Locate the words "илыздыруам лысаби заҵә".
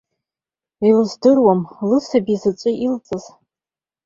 0.87-2.67